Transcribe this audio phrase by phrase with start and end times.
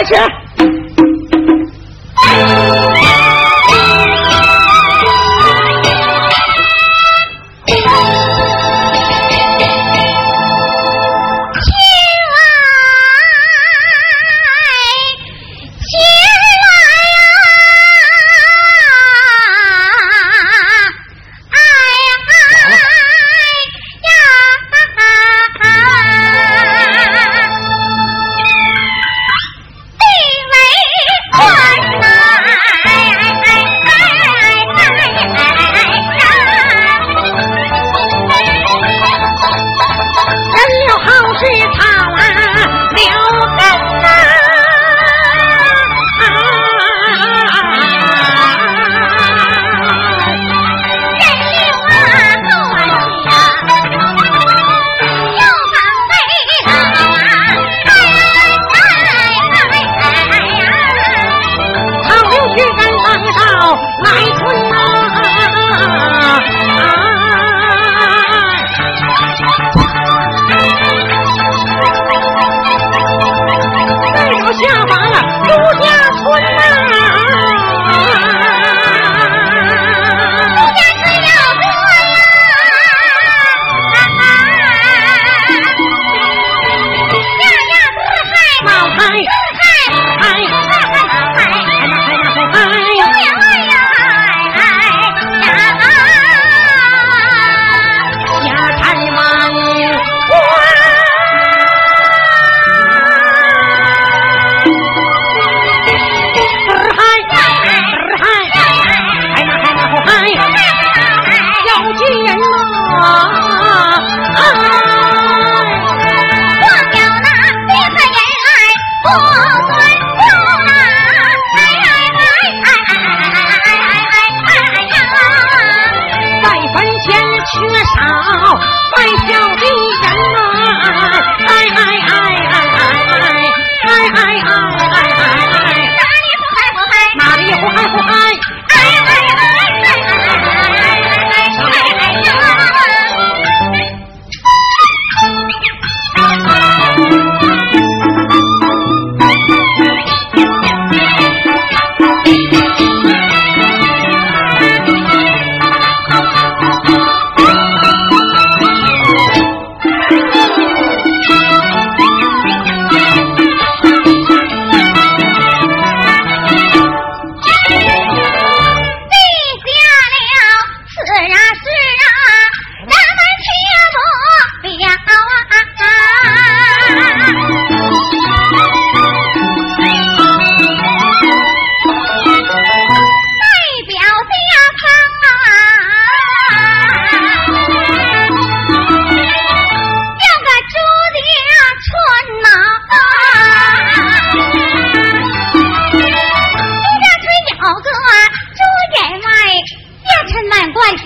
[0.00, 0.49] 快去！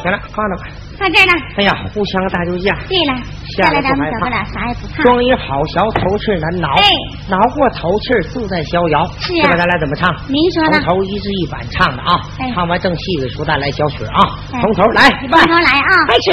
[0.01, 0.63] 行了，放着吧。
[0.97, 1.31] 放这儿呢。
[1.57, 2.73] 哎呀，互相大救驾。
[2.89, 3.13] 对了，
[3.56, 5.03] 下来咱们哥哥俩啥也不怕。
[5.03, 6.69] 装一好小头气难挠。
[6.77, 6.83] 哎。
[7.31, 9.07] 挠过头气自在逍遥。
[9.18, 9.56] 是啊。
[9.56, 10.13] 咱俩怎么唱？
[10.28, 10.78] 您说呢。
[10.83, 12.19] 从头一字一板唱的啊。
[12.39, 12.51] 哎。
[12.54, 14.19] 唱完正戏给说带来小曲啊。
[14.51, 15.10] 从头来。
[15.31, 16.06] 从头来啊。
[16.10, 16.30] 开始。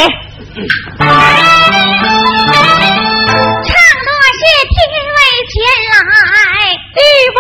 [3.63, 3.71] 唱
[4.05, 4.77] 的是天
[5.15, 5.55] 为前
[5.95, 7.01] 来，地
[7.37, 7.39] 为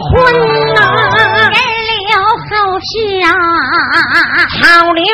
[0.00, 0.80] 坤呐。
[1.52, 1.56] 人
[2.08, 2.10] 留
[2.48, 2.90] 后世
[3.26, 3.28] 啊。
[4.62, 4.62] 好
[4.92, 5.04] 留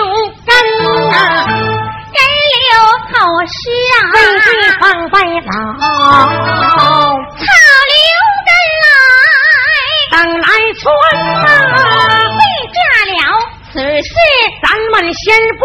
[15.01, 15.65] 咱们先不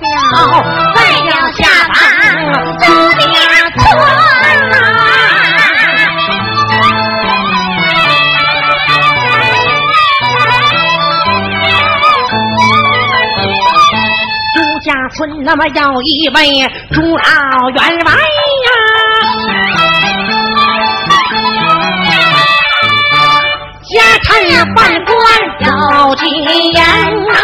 [0.00, 0.10] 表，
[0.92, 1.94] 再要下班
[2.80, 2.84] 周
[3.14, 3.22] 家
[3.78, 3.80] 村
[14.52, 16.40] 朱家村那么要一位
[16.90, 18.10] 朱老员外
[18.66, 18.66] 呀，
[23.94, 23.94] 家
[24.24, 25.14] 产呀万贯
[25.60, 25.70] 有
[26.16, 26.26] 几
[26.72, 26.82] 言
[27.32, 27.36] 啊，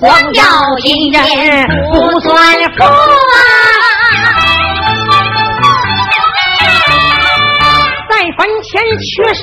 [0.00, 0.42] 光耀
[0.84, 1.20] 一人
[1.92, 2.32] 不算
[2.76, 3.36] 富啊。
[8.08, 9.42] 在坟前缺少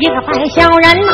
[0.00, 1.12] 一个白小人呐、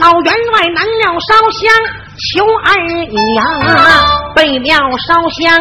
[0.00, 1.62] 老员外南庙烧香
[2.30, 2.68] 求儿
[3.08, 3.40] 女呀、
[4.34, 5.58] 北庙烧香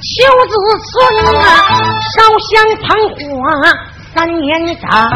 [0.00, 0.10] 求
[0.48, 0.52] 子
[0.90, 0.92] 孙
[1.36, 1.40] 啊，
[2.16, 2.18] 烧
[2.50, 3.16] 香捧火。
[4.14, 5.10] 三年长，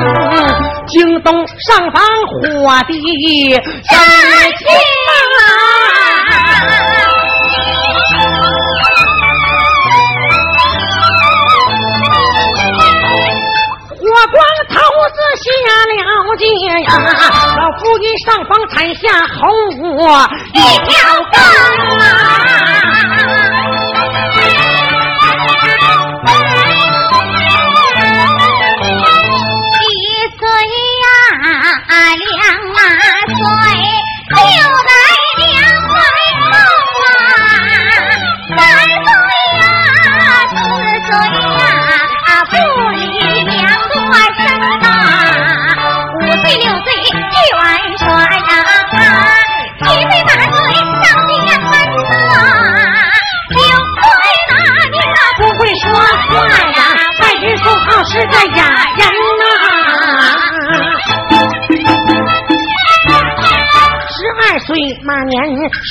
[0.86, 2.40] 京东上房火
[2.88, 4.00] 的三
[4.56, 4.66] 清
[5.36, 5.40] 啊！
[13.98, 14.74] 火光头
[15.12, 15.44] 子下
[15.84, 15.92] 了
[16.38, 16.42] 界
[16.84, 16.88] 呀，
[17.58, 19.42] 老夫一上房产下红
[19.96, 20.00] 我
[20.54, 20.56] 一
[20.88, 20.94] 条
[21.32, 21.36] 根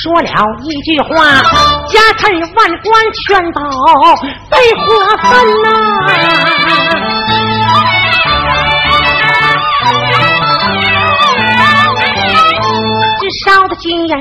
[0.06, 0.30] 说了
[0.62, 1.42] 一句话，
[1.88, 2.54] 家产万
[2.84, 2.86] 贯
[3.26, 3.60] 全倒
[4.48, 4.86] 被火
[5.20, 5.28] 焚
[5.64, 5.68] 呐、
[13.18, 14.16] 只烧的金人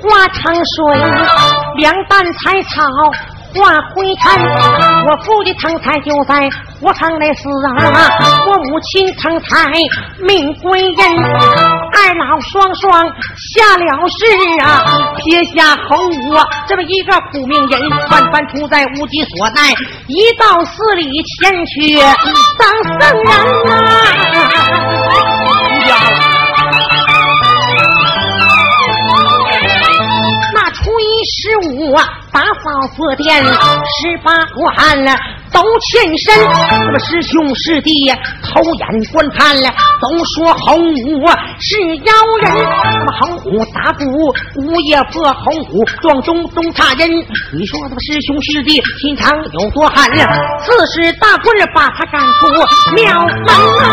[0.00, 0.66] 化成水，
[1.76, 2.74] 两担柴草
[3.54, 3.60] 化
[3.94, 4.24] 灰尘。
[5.06, 6.48] 我父的藤菜就在
[6.80, 7.74] 火场内死啊，
[8.46, 9.72] 我母亲成才
[10.20, 13.02] 命归阴，二老双双
[13.36, 14.16] 下了世
[14.62, 15.96] 啊，撇下侯
[16.30, 17.80] 我这么一个苦命人，
[18.10, 19.72] 万般出在无极所奈，
[20.06, 21.98] 一到寺里前去
[22.58, 23.72] 当僧人啊。
[30.54, 31.34] 那初一十
[31.70, 32.46] 五啊，打扫
[32.94, 35.12] 寺殿，十八关了
[35.52, 36.34] 都欠身。
[36.70, 39.70] 那么师兄师弟呀，偷眼观看了，
[40.00, 41.26] 都说红武
[41.60, 42.12] 是妖
[42.42, 42.52] 人。
[42.84, 44.04] 那么红虎打鼓，
[44.56, 47.08] 午夜破红虎，撞中东差人。
[47.52, 50.28] 你说那么师兄师弟心肠有多寒呀？
[50.64, 52.48] 刺史大棍把他赶出
[52.94, 53.48] 庙门
[53.82, 53.84] 啊！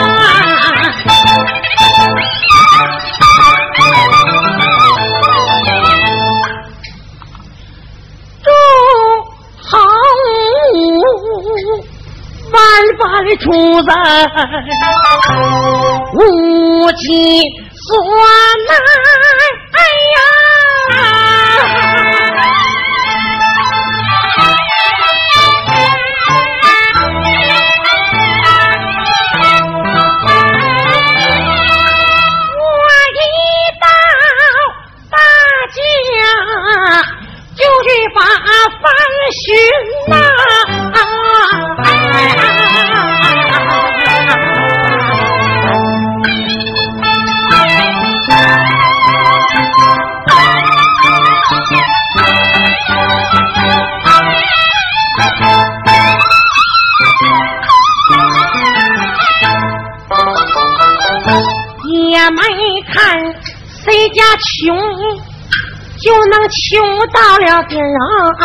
[12.54, 12.62] 万
[13.00, 13.02] 般
[13.40, 13.44] 出
[13.84, 13.92] 在
[16.14, 17.04] 无计
[17.90, 17.90] 所
[18.68, 18.72] 奈，
[19.74, 19.78] 哎
[20.14, 20.18] 呀！
[32.56, 32.62] 我
[33.18, 33.22] 一
[33.82, 33.86] 到
[35.12, 35.18] 大
[35.74, 35.78] 家
[37.56, 38.18] 就去把
[38.82, 38.84] 番
[39.32, 39.44] 寻
[40.10, 40.14] 呐、
[64.14, 64.76] 家穷，
[66.00, 66.62] 就能穷
[67.12, 68.42] 到了底儿啊！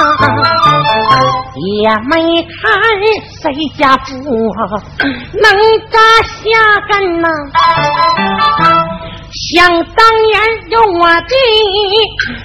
[1.80, 2.56] 也没看
[3.42, 3.44] 谁
[3.76, 4.08] 家富，
[5.42, 5.44] 能
[5.90, 6.36] 扎下
[6.88, 7.26] 根呐、
[9.50, 10.32] 想当年
[10.70, 11.32] 有我的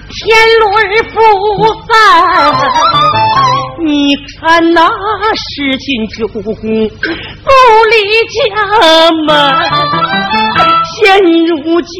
[0.09, 0.19] 天
[0.59, 0.63] 伦
[1.11, 1.13] 福
[1.85, 1.91] 分，
[3.85, 3.87] 你
[4.41, 4.41] 看
[4.73, 4.79] 那
[5.35, 5.87] 十进
[6.17, 6.39] 九不
[7.89, 7.93] 离
[8.29, 8.39] 家
[9.27, 9.29] 门。
[10.95, 11.93] 现如今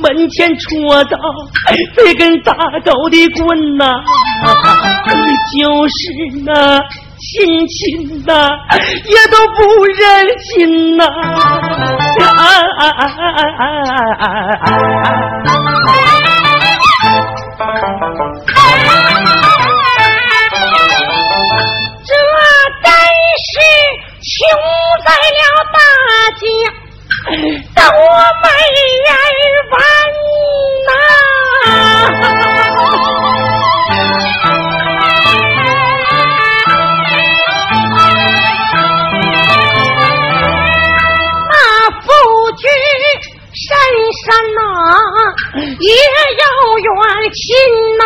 [0.00, 1.18] 门前戳到
[1.96, 2.52] 这根大
[2.84, 3.84] 高的棍呐，
[5.52, 5.94] 就是
[6.44, 6.80] 那
[7.18, 8.50] 亲亲呐，
[9.06, 10.00] 也都不忍
[10.40, 11.04] 心呐。
[22.02, 22.10] 这
[22.82, 22.90] 真
[23.46, 23.50] 是
[24.22, 24.28] 穷
[25.04, 25.40] 在了
[25.72, 25.76] 大
[26.40, 26.42] 街，
[27.30, 27.90] 等我
[28.42, 28.50] 没
[29.06, 29.14] 人
[29.70, 29.74] 问
[30.86, 30.90] 呐。
[41.50, 41.54] 那
[42.00, 42.02] 夫
[42.56, 42.64] 君
[43.54, 43.66] 深
[44.24, 44.58] 山呐，
[45.78, 45.90] 也
[46.40, 46.44] 有
[46.80, 46.88] 远
[47.32, 47.40] 亲
[47.98, 48.02] 呐。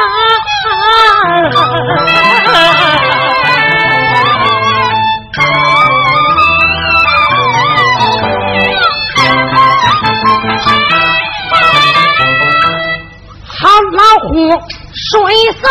[15.15, 15.23] 睡
[15.63, 15.65] 扫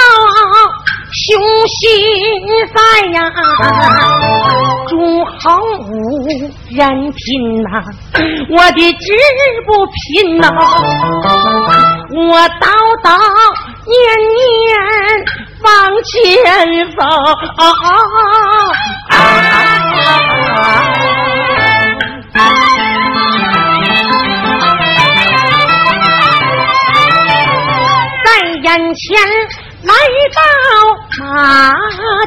[1.12, 1.36] 雄
[1.68, 1.84] 心
[2.74, 2.80] 在
[3.12, 3.20] 呀，
[4.88, 4.96] 诸
[5.26, 5.28] 侯
[6.70, 6.80] 人
[7.12, 7.22] 品
[7.62, 7.68] 呐，
[8.50, 9.06] 我的志
[9.68, 10.48] 不拼呐，
[12.16, 12.72] 我叨
[13.04, 13.12] 叨
[13.86, 13.94] 年
[14.34, 14.42] 年
[15.62, 15.68] 往
[16.06, 16.10] 前
[16.96, 17.04] 走。
[19.10, 19.12] 在
[28.64, 29.20] 眼前
[29.84, 29.94] 来
[30.32, 30.40] 到
[31.20, 31.26] 马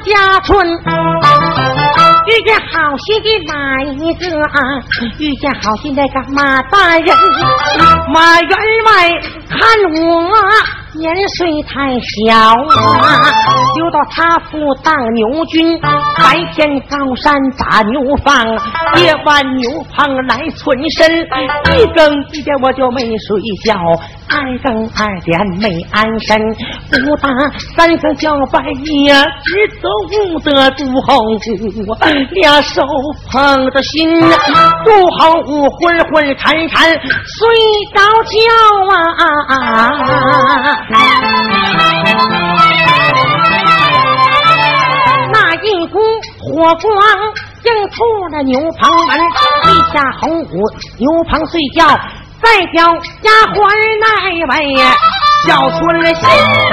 [0.05, 0.69] 家村，
[2.27, 4.61] 遇见好心的哪一个啊？
[5.19, 7.17] 遇见好心那个马大人，
[8.13, 8.51] 马员
[8.85, 9.11] 外
[9.49, 9.59] 看
[9.95, 10.31] 我
[10.93, 13.33] 年岁太小啊，
[13.77, 18.45] 留到他府当牛军，白天高山打牛放，
[19.01, 21.27] 夜晚牛棚来存身，
[21.79, 23.75] 一更一点我就没睡觉。
[24.29, 26.37] 二更二点没安身，
[26.91, 27.29] 不打
[27.77, 29.15] 三更叫半夜，
[29.45, 31.95] 只走不得杜后谷，
[32.33, 32.83] 俩手
[33.31, 37.49] 捧着心，杜后谷昏昏沉沉睡
[37.95, 38.37] 着觉
[38.91, 38.95] 啊。
[45.33, 45.99] 那一股
[46.41, 46.93] 火光
[47.65, 47.97] 映出
[48.33, 49.19] 了牛棚门，
[49.63, 50.51] 地下红鼓
[50.99, 51.87] 牛棚睡觉。
[52.47, 52.79] 再叫
[53.23, 53.59] 丫鬟
[54.01, 54.07] 那
[54.47, 54.55] 位
[55.49, 55.81] 叫春
[56.15, 56.23] 心
[56.71, 56.73] 呐，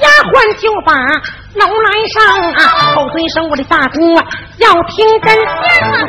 [0.00, 0.92] 丫鬟就把
[1.54, 2.16] 楼来上
[2.52, 2.60] 啊，
[2.96, 4.24] 口尊声我的大姑啊，
[4.58, 5.38] 要听真，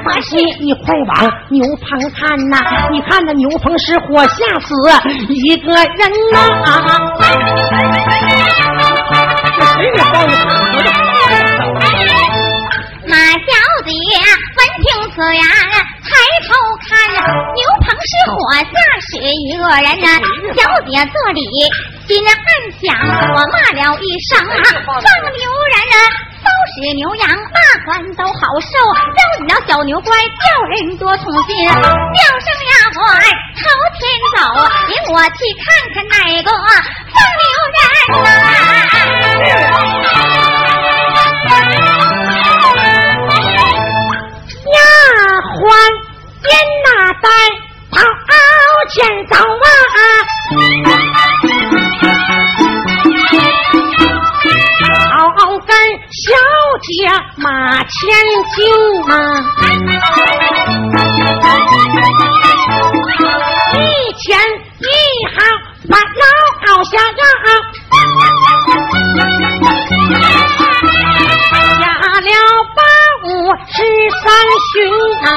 [0.04, 2.58] 发心你快往牛棚看呐，
[2.92, 4.74] 你看那牛棚失火吓死
[5.30, 6.40] 一个人呐。
[9.78, 11.17] 谁给放的？
[13.18, 13.50] 马小
[13.82, 13.90] 姐
[14.54, 16.06] 闻听此言，抬
[16.46, 16.54] 头
[16.86, 16.94] 看，
[17.58, 18.78] 牛棚是火下
[19.10, 20.22] 死一个人呐。
[20.54, 21.42] 小姐这里
[22.06, 22.38] 心暗
[22.78, 22.94] 想，
[23.34, 25.02] 我骂了一声啊，放
[25.34, 26.14] 牛人啊，
[26.46, 27.58] 都是牛羊，大
[27.88, 31.66] 官都好受，招你了小牛乖，叫人多痛心。
[31.66, 31.82] 叫声
[32.70, 33.02] 丫鬟
[33.58, 33.66] 朝
[33.98, 34.06] 前
[34.38, 34.46] 走，
[34.90, 36.62] 领我去看看哪个放
[37.42, 37.44] 牛
[37.74, 37.76] 人
[38.24, 38.26] 呐。
[45.58, 45.66] 丫鬟
[46.44, 46.48] 颠
[46.86, 46.88] 那
[47.22, 47.26] 呆
[47.92, 47.98] 朝
[48.90, 48.96] 前
[49.28, 50.06] 走啊，
[54.84, 55.14] 草
[55.66, 55.70] 根
[56.12, 56.26] 小
[56.84, 56.88] 姐
[57.38, 57.48] 马
[57.84, 57.90] 前
[58.56, 58.58] 进
[59.12, 59.14] 啊，
[63.74, 63.76] 一
[64.18, 64.26] 前
[64.80, 64.86] 一
[65.34, 65.38] 后
[65.90, 66.24] 把老
[66.66, 67.22] 好下呀，
[74.10, 74.24] 三
[74.72, 74.76] 旬
[75.26, 75.28] 啊，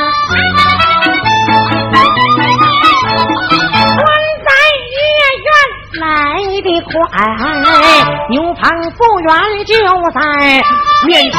[3.97, 4.01] 关
[4.45, 4.49] 在
[4.97, 4.99] 夜
[5.45, 5.49] 院
[6.01, 6.05] 来
[6.63, 6.91] 的快，
[8.31, 8.61] 牛棚
[8.97, 9.29] 不远
[9.67, 9.71] 就
[10.13, 10.19] 在
[11.07, 11.39] 面前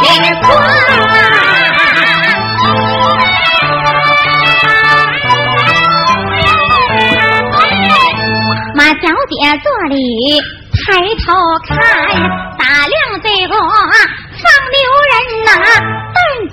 [8.76, 8.96] 马小
[9.30, 9.96] 姐坐里
[10.74, 10.80] 抬
[11.26, 11.28] 头
[11.68, 11.70] 看，
[12.58, 14.76] 打量这个放牛
[15.12, 15.14] 人
[15.46, 15.50] 呐、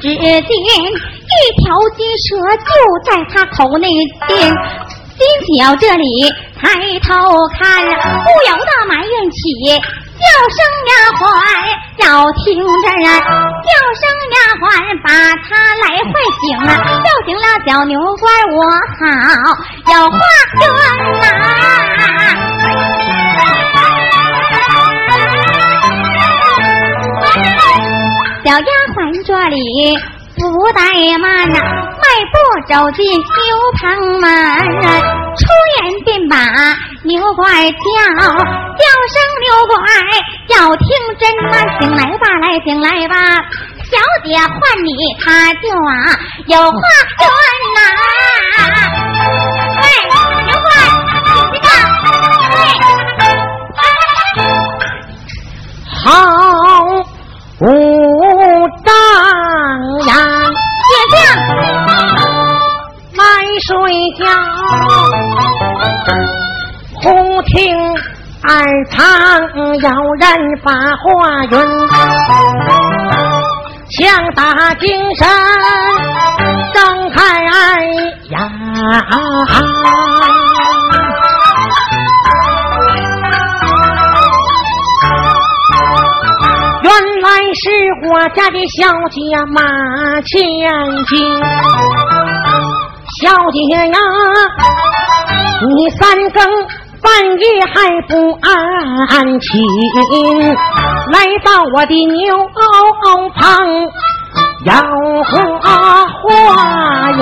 [0.00, 2.26] 只见一条金蛇
[2.56, 2.70] 就
[3.04, 3.88] 在他口内
[4.26, 4.30] 边。
[5.18, 5.26] 金
[5.58, 6.04] 小这里
[6.60, 6.62] 抬
[7.00, 7.08] 头
[7.58, 9.38] 看，不由得埋怨起。
[10.18, 11.22] 叫声丫鬟
[11.98, 13.10] 要听着啊，
[13.62, 14.02] 叫声
[14.34, 14.62] 丫鬟
[15.04, 15.06] 把
[15.46, 16.70] 他来唤醒啊，
[17.04, 18.20] 叫醒了小牛倌，
[18.56, 18.58] 我
[18.98, 19.02] 好
[19.92, 20.18] 有话
[20.58, 20.82] 跟呐。
[28.44, 28.70] 小丫
[29.40, 29.62] 这里
[30.34, 30.42] 不
[30.74, 32.02] 怠慢呐，迈
[32.32, 32.36] 步
[32.68, 33.22] 走进牛
[33.78, 33.86] 棚
[34.20, 34.98] 门啊，
[35.38, 36.34] 出言便把
[37.04, 37.78] 牛怪叫，
[38.18, 39.78] 叫声牛怪
[40.48, 40.86] 要听
[41.20, 43.14] 真呐，醒来吧，来，醒来吧，
[43.84, 44.90] 小姐唤你，
[45.24, 46.18] 他就啊
[46.48, 46.76] 有话
[47.16, 47.22] 说
[47.76, 47.78] 呐。
[49.80, 49.86] 喂，
[50.46, 50.68] 牛怪，
[51.52, 51.66] 你这个，
[52.56, 52.58] 喂。
[56.04, 56.06] 好
[64.18, 64.26] 睡觉，
[67.00, 67.06] 忽
[67.42, 67.54] 听
[68.42, 68.50] 耳
[68.90, 68.98] 旁
[69.78, 70.26] 有人
[70.64, 71.06] 把话
[71.44, 71.54] 云，
[73.90, 73.96] 强
[74.34, 75.28] 打精神，
[76.74, 78.30] 睁开眼。
[86.82, 86.90] 原
[87.22, 87.70] 来是
[88.10, 88.76] 我家的小
[89.10, 89.18] 姐
[89.54, 89.56] 马
[90.22, 90.36] 千
[91.06, 91.16] 金，
[93.20, 93.58] 小姐
[93.88, 93.98] 呀，
[95.76, 96.38] 你三更
[97.02, 97.10] 半
[97.40, 97.44] 夜
[97.74, 98.48] 还不安
[99.40, 99.44] 寝，
[101.10, 102.16] 来到我的牛
[103.34, 103.40] 棚
[104.64, 104.70] 要
[105.24, 105.30] 花
[106.06, 106.22] 花
[107.10, 107.20] 园，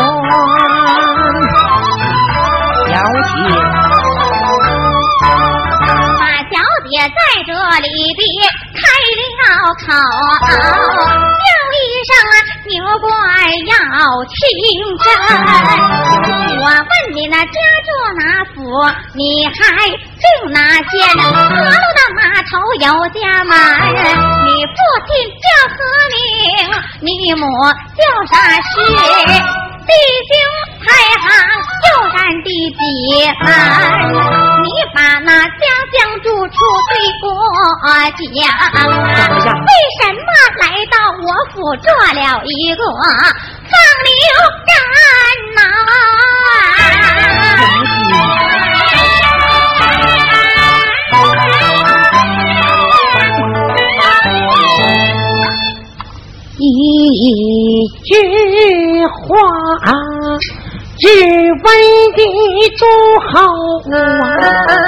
[2.89, 2.93] 小
[3.29, 3.33] 姐。
[6.21, 6.55] 马小
[6.91, 7.51] 姐在这
[7.81, 8.21] 里的
[8.75, 8.79] 开
[9.17, 9.21] 了
[9.87, 9.89] 口，
[11.97, 12.37] 身上啊，
[12.69, 13.09] 牛怪
[13.65, 13.73] 要
[14.29, 14.37] 请
[15.01, 15.05] 真。
[16.59, 17.49] 我问你那家
[17.87, 18.21] 住哪
[18.53, 18.59] 府？
[19.15, 19.57] 你还
[19.89, 20.61] 住哪
[20.91, 20.93] 县？
[21.17, 23.57] 河路的码头有家门，
[24.45, 24.77] 你父
[25.07, 25.09] 亲
[25.41, 25.79] 叫何
[26.13, 26.17] 名？
[27.01, 27.43] 你母
[27.97, 29.66] 叫啥氏？
[29.87, 29.93] 弟
[30.29, 30.33] 兄
[30.83, 30.85] 排
[31.23, 31.27] 行
[31.87, 32.81] 又占第几
[33.45, 33.47] 番？
[34.63, 36.55] 你把那家乡住处
[36.89, 37.29] 对我
[39.45, 40.29] 讲，为什么
[40.61, 44.11] 来到我府做了一个放牛
[44.67, 44.75] 人
[45.55, 45.59] 呐、
[56.59, 59.37] 一句话，
[60.99, 61.67] 只为
[62.17, 62.23] 你
[62.79, 62.83] 做
[63.33, 63.35] 好
[63.91, 64.86] 王。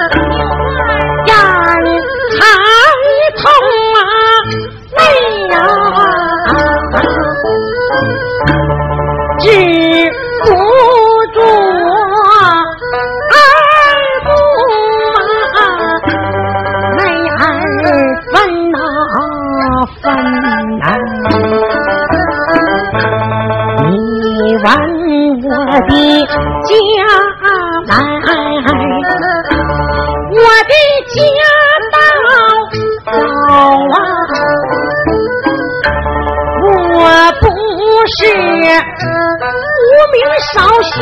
[40.48, 40.94] 名少姓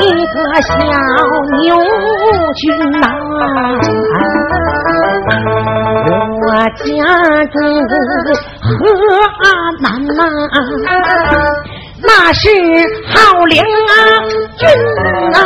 [0.00, 0.72] 一个小
[1.60, 1.66] 牛
[2.54, 3.02] 军呐、
[6.40, 6.46] 我
[6.80, 6.84] 家
[7.46, 7.54] 住
[8.60, 8.70] 河
[9.80, 10.18] 南呐、
[12.02, 12.42] 那是
[13.08, 13.14] 号
[13.44, 13.92] 令啊
[14.56, 14.62] 郡
[15.30, 15.36] 呐、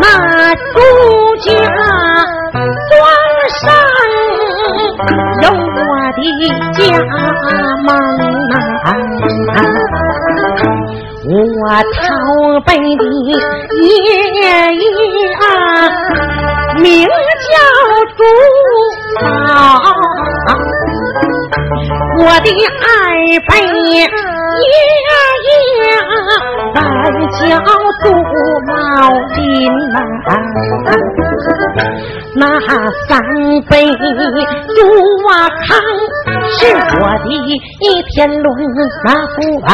[0.00, 0.04] 那
[0.54, 0.76] 朱
[1.40, 1.50] 家
[2.90, 2.92] 庄
[3.60, 3.62] 上
[5.42, 6.20] 有我的
[6.74, 6.80] 家
[7.84, 7.88] 门
[8.50, 9.21] 呐、
[11.34, 11.38] 我
[11.94, 13.88] 讨北的爷
[14.34, 14.44] 爷
[15.40, 15.42] 啊，
[16.76, 17.10] 名叫
[18.18, 18.20] 朱
[19.24, 19.26] 宝，
[22.18, 22.46] 我的
[22.82, 22.84] 二
[23.48, 23.50] 辈
[24.60, 25.88] 爷爷
[26.74, 26.76] 本
[27.32, 27.40] 叫
[28.02, 28.04] 朱
[28.66, 28.70] 茂
[29.36, 29.40] 林
[29.92, 29.96] 呐、
[32.36, 32.40] 那
[33.08, 33.10] 三
[33.68, 34.78] 辈朱
[35.26, 35.68] 瓦康
[36.50, 36.60] 是
[37.00, 37.26] 我的
[37.80, 38.44] 一天伦
[39.04, 39.34] 那父
[39.66, 39.68] 啊，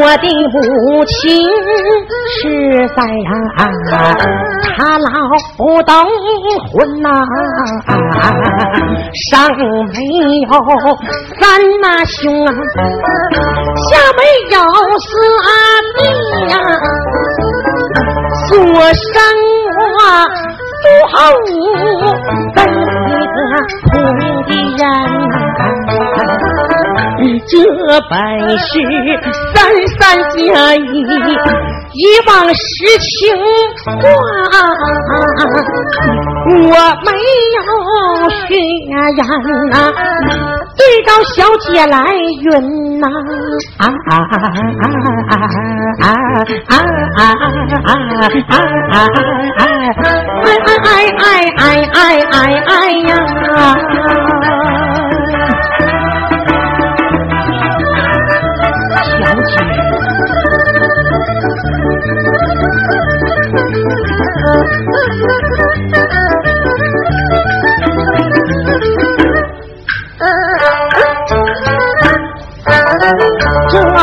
[0.00, 1.16] 我的母亲
[2.40, 2.42] 是
[2.96, 3.30] 在呀、
[4.76, 5.06] 他老
[5.82, 5.90] 等
[6.72, 7.06] 婚呐、
[9.30, 9.58] 上没
[10.46, 10.50] 有
[11.40, 11.40] 三
[11.80, 12.48] 呐兄啊，
[13.90, 14.56] 下没有
[14.98, 15.08] 四
[15.94, 16.00] 弟
[16.48, 16.52] 呀、
[18.48, 19.12] 所生
[19.68, 19.98] 我
[20.80, 21.46] 朱豪武
[22.54, 23.38] 跟一个
[23.84, 24.82] 苦命的人、
[27.50, 27.54] 这
[28.10, 28.12] 本
[28.58, 28.68] 是
[29.54, 29.56] 三
[29.98, 30.36] 三加
[30.74, 30.84] 一，
[31.94, 32.64] 一往实
[33.00, 33.08] 情
[33.86, 34.02] 话，
[36.46, 37.08] 我没
[37.54, 37.58] 有
[38.30, 38.38] 血
[38.86, 38.90] 缘
[39.70, 39.74] 呐、
[40.76, 41.96] 对照小姐来
[42.42, 42.44] 云
[43.00, 43.04] 呐、
[43.78, 44.46] 啊啊啊啊
[44.78, 44.86] 啊
[45.28, 46.12] 啊啊
[46.68, 46.72] 啊
[47.16, 47.20] 啊啊
[48.90, 48.96] 啊！
[49.58, 50.46] 哎
[50.84, 50.86] 哎
[51.18, 51.20] 哎
[51.58, 51.60] 哎
[51.92, 51.96] 哎
[52.66, 52.70] 哎
[53.06, 53.10] 小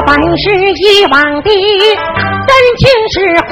[0.02, 1.50] 本是以往的
[2.48, 3.16] 真情实
[3.48, 3.52] 话，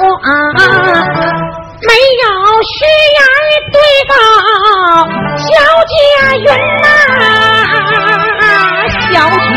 [1.82, 1.89] 没
[2.21, 2.23] 有
[2.63, 2.75] 虚
[3.13, 3.19] 言
[3.71, 3.75] 对
[4.10, 4.12] 告
[5.38, 5.43] 小
[5.88, 5.91] 姐
[6.39, 6.47] 云
[6.82, 6.86] 呐、
[9.12, 9.56] 小姐，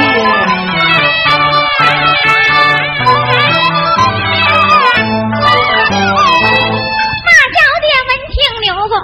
[7.25, 8.95] 那小姐闻听刘怪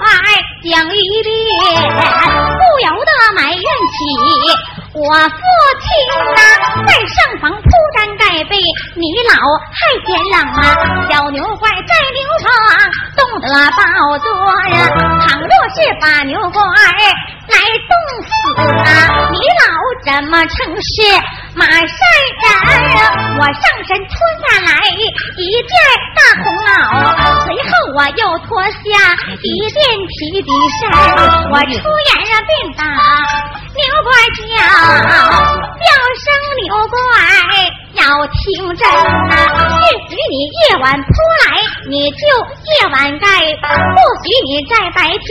[0.64, 1.26] 讲一遍，
[2.58, 3.96] 不由得埋怨起。
[4.94, 5.08] 我父
[5.80, 5.88] 亲
[6.36, 6.40] 呐、
[6.86, 7.64] 在上房铺
[7.96, 8.60] 毡盖被，
[8.94, 9.32] 你老
[9.72, 10.60] 还嫌冷啊！
[11.08, 12.44] 小牛怪在牛床
[13.16, 13.80] 冻得抱
[14.18, 14.28] 坐
[14.68, 14.76] 呀，
[15.26, 16.60] 倘若是把牛怪
[17.48, 17.56] 来
[17.88, 18.28] 冻死
[18.84, 19.64] 啊，你老
[20.04, 21.00] 怎么成事
[21.54, 22.48] 马善人？
[23.38, 24.70] 我上身脱下来
[25.36, 25.72] 一件
[26.14, 26.68] 大红袄，
[27.44, 28.76] 随后我又脱下
[29.42, 29.76] 一件
[30.08, 30.82] 皮底衫，
[31.50, 32.80] 我出言啊便打
[33.72, 34.40] 牛怪叫，
[35.80, 35.86] 叫
[36.22, 36.24] 声
[36.62, 36.94] 牛怪
[37.94, 38.40] 要听
[38.76, 38.82] 真
[39.28, 39.32] 呐、
[39.80, 41.06] 也许你夜晚扑
[41.44, 41.46] 来，
[41.88, 42.22] 你就
[42.64, 45.26] 夜晚盖，不许你在白天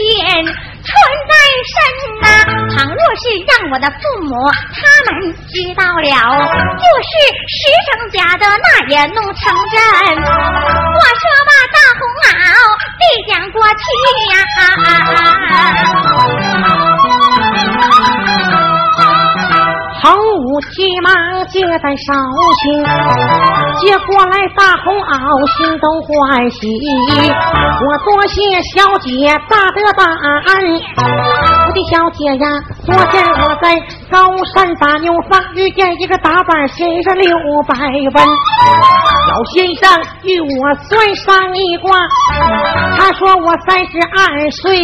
[0.82, 0.90] 穿
[1.28, 1.32] 在
[1.70, 1.74] 身
[2.20, 2.26] 呐、
[2.74, 4.34] 倘若是让我的父母
[4.74, 5.14] 他们
[5.48, 6.10] 知道了，
[6.76, 7.08] 就是
[7.48, 9.40] 石成假的，那也弄成
[9.70, 9.74] 真。
[10.18, 12.26] 我说吧，大红袄
[12.98, 13.80] 必将过去
[14.30, 14.34] 呀、
[20.02, 21.12] 恒武急忙
[21.48, 22.12] 接在手
[22.60, 22.84] 心，
[23.80, 25.16] 接过来大红袄，
[25.56, 26.68] 心动欢喜。
[27.82, 28.36] 我多谢
[28.74, 29.08] 小姐
[29.48, 30.52] 大德大恩，
[31.66, 32.46] 我的小姐呀，
[32.84, 33.74] 昨天我在
[34.10, 34.16] 高
[34.54, 37.32] 山打牛坊遇见一个打板先生六
[37.66, 38.16] 百文，
[39.30, 39.88] 老先生
[40.22, 41.90] 与我算上一卦，
[42.98, 44.78] 他说我三十二岁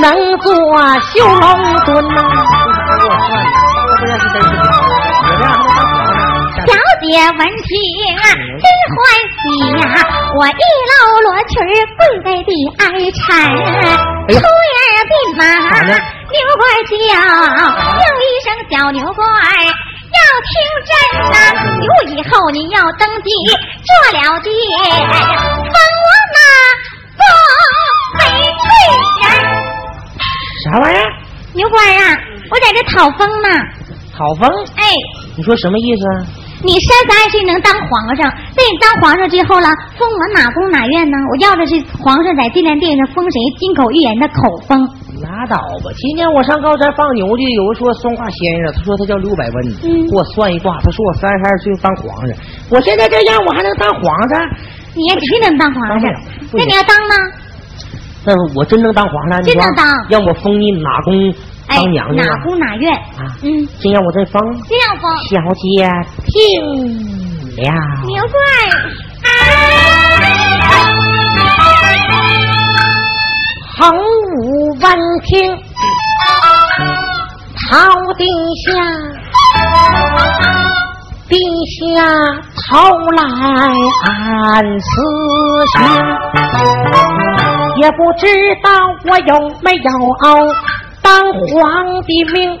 [0.00, 0.52] 能做
[1.12, 1.50] 修龙
[1.86, 2.22] 墩呐。
[5.42, 6.70] 小
[7.02, 7.70] 姐闻听
[8.16, 8.24] 啊，
[8.62, 8.98] 真欢
[9.34, 9.42] 喜
[9.80, 9.84] 呀、
[10.38, 10.50] 我一
[10.88, 11.66] 搂罗裙儿
[11.98, 14.76] 跪在地哀颤，哎呀出言
[15.10, 15.42] 并马，
[15.82, 16.92] 牛怪叫，
[17.98, 19.24] 叫一声小牛怪。
[20.12, 20.52] 要听
[20.86, 20.92] 真
[21.32, 21.34] 呐、
[21.80, 23.30] 由以后你要登基
[23.82, 24.50] 做了爹，
[24.92, 25.74] 封
[26.06, 26.38] 我那
[27.18, 27.20] 封
[28.18, 28.64] 媒贵
[29.22, 29.24] 人。
[30.64, 31.00] 啥玩意儿？
[31.54, 32.00] 牛官啊，
[32.50, 33.48] 我在这讨封呢。
[34.16, 34.46] 讨封？
[34.76, 34.82] 哎，
[35.36, 36.14] 你说什么意思啊？
[36.62, 39.68] 你三十二岁能当皇上，那你当皇上之后了，
[39.98, 41.16] 封我哪宫哪院呢？
[41.32, 44.78] 我要的是皇上在金莲殿上封谁金口玉言的口封。
[45.22, 45.86] 拉倒吧！
[45.96, 52.36] 今年我上高山放牛去，有个说松花先生，他说他叫刘百温，嗯给我算一卦，他说我三十二岁当皇上，
[52.70, 54.38] 我现在这样，我还能当皇上？
[54.94, 55.14] 你也
[55.48, 56.10] 能当皇上
[56.52, 57.14] 那你要当吗？
[58.24, 59.42] 那我真能当皇上？
[59.42, 61.34] 真能当让我封你哪宫哎
[61.74, 62.36] 当娘，娘哪啊？
[62.44, 62.92] 宫哪院？
[62.94, 64.40] 啊，嗯，这样我再封。
[64.68, 65.04] 这样封。
[65.28, 65.88] 小姐
[66.26, 66.32] 听
[67.56, 67.68] 了。
[68.06, 68.34] 牛怪，
[73.78, 74.40] 恒武
[74.80, 74.84] 闻
[75.24, 75.30] 听，
[77.58, 77.68] 朝
[78.16, 78.24] 地
[78.64, 78.72] 下，
[81.28, 81.36] 低
[81.76, 81.80] 下
[82.70, 82.70] 头
[83.16, 83.20] 来
[84.04, 84.10] 暗
[84.80, 84.90] 思
[85.72, 85.76] 心，
[87.82, 88.26] 也不知
[88.62, 88.66] 道
[89.04, 89.30] 我有
[89.62, 89.80] 没有
[90.22, 90.26] 当
[91.20, 92.58] 皇帝命。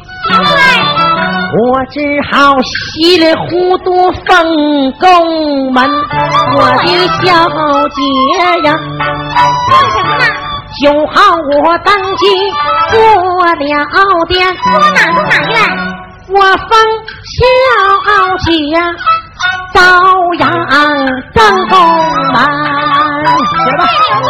[1.54, 5.90] 我只好稀里糊涂奉公门，
[6.56, 6.86] 我的
[7.22, 7.28] 小
[7.88, 7.98] 姐
[8.64, 8.68] 呀。
[9.68, 10.24] 做什么呢？
[10.80, 11.14] 就好
[11.62, 12.24] 我登基
[12.90, 12.98] 做
[13.44, 13.54] 了
[14.26, 15.54] 殿，我哪宫哪院？
[16.28, 16.68] 我封
[17.28, 17.38] 小
[18.38, 18.46] 姐
[19.74, 19.78] 朝
[20.38, 20.42] 阳
[21.34, 21.38] 正
[21.68, 21.72] 宫
[22.32, 22.34] 门。
[23.26, 24.26] 行吧，牛怪。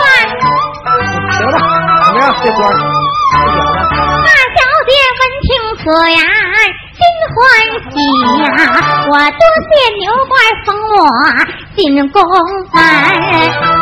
[1.33, 1.55] 行了，
[2.05, 2.23] 怎么样？
[2.43, 2.61] 这官
[5.83, 6.17] 此言，
[6.95, 7.03] 心
[7.35, 7.37] 欢
[7.91, 7.95] 喜
[8.45, 8.47] 呀、
[9.11, 10.33] 我多谢牛官
[10.65, 11.01] 封我
[11.75, 11.81] 进
[12.13, 12.23] 宫
[12.73, 12.79] 门。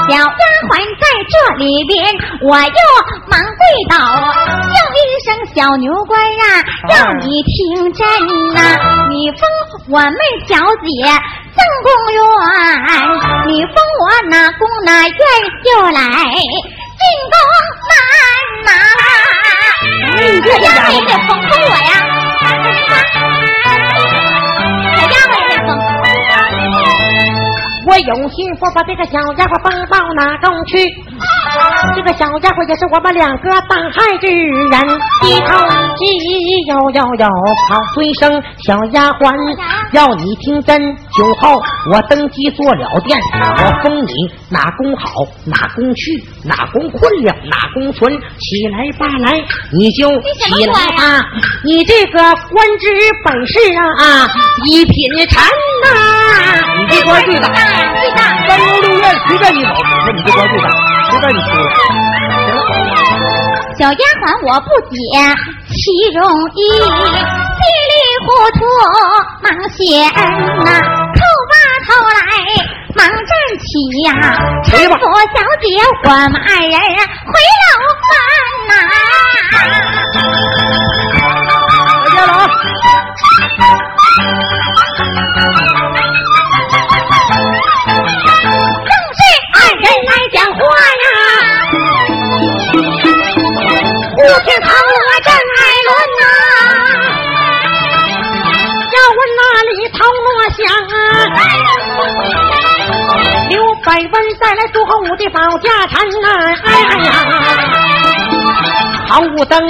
[0.08, 0.24] 小丫
[0.66, 1.92] 鬟在这里边，
[2.40, 2.80] 我又
[3.28, 3.94] 忙跪倒，
[4.72, 6.42] 叫一声小牛官呀、
[6.88, 8.00] 要你听真
[8.54, 8.58] 呐、
[9.10, 9.40] 你封
[9.90, 10.16] 我们
[10.48, 10.88] 小姐
[11.52, 12.18] 正宫院，
[13.46, 15.12] 你封我哪宫哪院
[15.62, 17.36] 就来进宫
[17.84, 17.92] 门
[20.44, 21.92] 小家伙也得封封我呀！
[24.96, 25.68] 小家伙也得封。
[27.86, 30.72] 我有心说把这个小丫鬟封到哪中去？
[31.94, 34.80] 这个小家伙也是我们两个大害之人，
[35.22, 35.56] 低头
[35.96, 36.06] 急
[36.68, 37.28] 摇摇摇
[37.68, 39.32] 跑回声，小丫鬟
[39.92, 41.60] 要你听真，酒后
[41.92, 44.12] 我登基做了殿，我封你
[44.48, 45.10] 哪宫好
[45.46, 51.24] 哪宫去，哪宫困了哪宫存，起来吧来，你就起来吧，
[51.64, 52.86] 你这个官职
[53.24, 54.30] 本事啊啊，
[54.70, 54.94] 一品
[55.28, 55.42] 臣
[55.84, 55.88] 呐、
[56.78, 58.20] 你这官最大，最大。
[58.46, 59.70] 三宫六院随便你走，
[60.06, 60.68] 那你这官最大，
[63.78, 64.96] 小丫鬟我不解
[65.66, 65.80] 其
[66.14, 66.20] 容
[66.54, 67.92] 易，稀里
[68.26, 68.60] 糊涂
[69.42, 70.20] 忙谢恩
[70.64, 70.68] 呐，
[71.16, 71.18] 叩
[71.48, 71.52] 罢
[71.86, 72.20] 头来
[72.94, 73.64] 忙站起
[74.04, 74.08] 呀、
[74.64, 75.64] 谁吧搀扶小姐
[76.04, 77.32] 我们二人回
[77.64, 77.64] 楼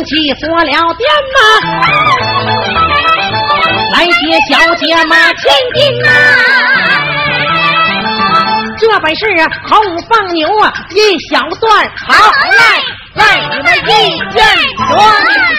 [0.00, 1.38] 堂屋登记锁了殿呐，
[3.92, 4.12] 来接
[4.48, 6.08] 小姐马千金呐。
[8.78, 12.60] 这本是啊，好武放牛啊，一小段，好来，
[13.14, 14.42] 来你们一见
[14.88, 15.49] 说。